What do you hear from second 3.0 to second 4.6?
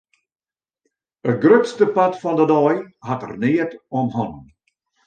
hat er neat om hannen.